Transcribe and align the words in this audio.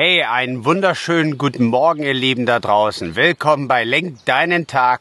Hey, 0.00 0.22
einen 0.22 0.64
wunderschönen 0.64 1.38
guten 1.38 1.64
Morgen, 1.64 2.04
ihr 2.04 2.14
Lieben 2.14 2.46
da 2.46 2.60
draußen. 2.60 3.16
Willkommen 3.16 3.66
bei 3.66 3.82
Lenk 3.82 4.24
deinen 4.26 4.68
Tag, 4.68 5.00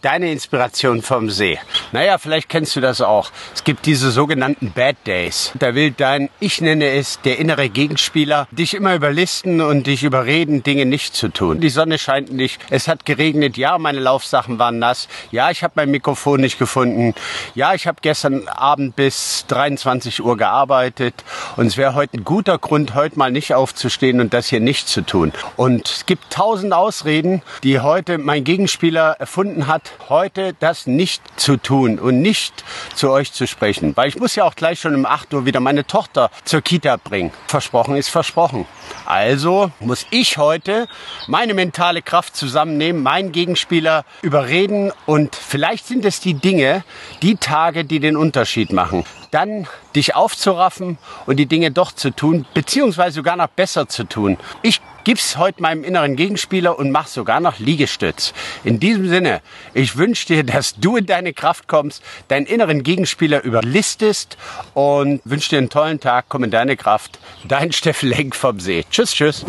deine 0.00 0.32
Inspiration 0.32 1.02
vom 1.02 1.28
See. 1.28 1.58
Naja, 1.92 2.16
vielleicht 2.16 2.48
kennst 2.48 2.74
du 2.74 2.80
das 2.80 3.02
auch. 3.02 3.32
Es 3.54 3.64
gibt 3.64 3.84
diese 3.84 4.10
sogenannten 4.10 4.72
Bad 4.72 4.96
Days. 5.06 5.52
Da 5.58 5.74
will 5.74 5.90
dein, 5.90 6.30
ich 6.40 6.62
nenne 6.62 6.88
es, 6.88 7.20
der 7.20 7.38
innere 7.38 7.68
Gegenspieler, 7.68 8.48
dich 8.50 8.72
immer 8.72 8.94
überlisten 8.94 9.60
und 9.60 9.86
dich 9.86 10.04
überreden, 10.04 10.62
Dinge 10.62 10.86
nicht 10.86 11.14
zu 11.14 11.28
tun. 11.28 11.60
Die 11.60 11.68
Sonne 11.68 11.98
scheint 11.98 12.32
nicht, 12.32 12.62
es 12.70 12.88
hat 12.88 13.04
geregnet, 13.04 13.58
ja, 13.58 13.76
meine 13.76 14.00
Laufsachen 14.00 14.58
waren 14.58 14.78
nass, 14.78 15.06
ja, 15.30 15.50
ich 15.50 15.62
habe 15.62 15.74
mein 15.76 15.90
Mikrofon 15.90 16.40
nicht 16.40 16.58
gefunden, 16.58 17.14
ja, 17.54 17.74
ich 17.74 17.86
habe 17.86 17.98
gestern 18.00 18.48
Abend 18.48 18.96
bis 18.96 19.44
23 19.48 20.24
Uhr 20.24 20.38
gearbeitet 20.38 21.24
und 21.56 21.66
es 21.66 21.76
wäre 21.76 21.94
heute 21.94 22.16
ein 22.16 22.24
guter 22.24 22.56
Grund, 22.56 22.94
heute 22.94 23.18
mal 23.18 23.30
nicht 23.30 23.52
aufzustehen 23.52 24.18
und 24.18 24.29
das 24.30 24.48
hier 24.48 24.60
nicht 24.60 24.88
zu 24.88 25.02
tun. 25.02 25.32
Und 25.56 25.88
es 25.88 26.06
gibt 26.06 26.30
tausend 26.30 26.72
Ausreden, 26.72 27.42
die 27.62 27.80
heute 27.80 28.18
mein 28.18 28.44
Gegenspieler 28.44 29.16
erfunden 29.18 29.66
hat, 29.66 29.92
heute 30.08 30.54
das 30.58 30.86
nicht 30.86 31.22
zu 31.36 31.56
tun 31.56 31.98
und 31.98 32.20
nicht 32.20 32.64
zu 32.94 33.10
euch 33.10 33.32
zu 33.32 33.46
sprechen. 33.46 33.96
Weil 33.96 34.08
ich 34.08 34.18
muss 34.18 34.34
ja 34.34 34.44
auch 34.44 34.54
gleich 34.54 34.80
schon 34.80 34.94
um 34.94 35.06
8 35.06 35.34
Uhr 35.34 35.46
wieder 35.46 35.60
meine 35.60 35.86
Tochter 35.86 36.30
zur 36.44 36.62
Kita 36.62 36.96
bringen. 36.96 37.32
Versprochen 37.46 37.96
ist 37.96 38.08
versprochen. 38.08 38.66
Also 39.06 39.70
muss 39.80 40.06
ich 40.10 40.38
heute 40.38 40.88
meine 41.26 41.54
mentale 41.54 42.02
Kraft 42.02 42.36
zusammennehmen, 42.36 43.02
meinen 43.02 43.32
Gegenspieler 43.32 44.04
überreden 44.22 44.92
und 45.06 45.36
vielleicht 45.36 45.86
sind 45.86 46.04
es 46.04 46.20
die 46.20 46.34
Dinge, 46.34 46.84
die 47.22 47.36
Tage, 47.36 47.84
die 47.84 48.00
den 48.00 48.16
Unterschied 48.16 48.72
machen 48.72 49.04
dann 49.30 49.66
dich 49.94 50.14
aufzuraffen 50.14 50.98
und 51.26 51.36
die 51.36 51.46
Dinge 51.46 51.70
doch 51.70 51.92
zu 51.92 52.10
tun, 52.10 52.46
beziehungsweise 52.54 53.16
sogar 53.16 53.36
noch 53.36 53.48
besser 53.48 53.88
zu 53.88 54.04
tun. 54.04 54.38
Ich 54.62 54.80
gib's 55.04 55.36
heute 55.36 55.62
meinem 55.62 55.84
inneren 55.84 56.16
Gegenspieler 56.16 56.78
und 56.78 56.90
mach 56.90 57.06
sogar 57.06 57.40
noch 57.40 57.58
Liegestütz. 57.58 58.32
In 58.64 58.80
diesem 58.80 59.08
Sinne, 59.08 59.40
ich 59.74 59.96
wünsche 59.96 60.26
dir, 60.26 60.44
dass 60.44 60.76
du 60.76 60.96
in 60.96 61.06
deine 61.06 61.32
Kraft 61.32 61.68
kommst, 61.68 62.02
deinen 62.28 62.46
inneren 62.46 62.82
Gegenspieler 62.82 63.42
überlistest 63.42 64.36
und 64.74 65.20
wünsche 65.24 65.50
dir 65.50 65.58
einen 65.58 65.70
tollen 65.70 66.00
Tag. 66.00 66.26
Komm 66.28 66.44
in 66.44 66.50
deine 66.50 66.76
Kraft. 66.76 67.18
Dein 67.44 67.72
Steffen 67.72 68.08
Lenk 68.08 68.36
vom 68.36 68.60
See. 68.60 68.84
Tschüss, 68.90 69.12
tschüss. 69.12 69.44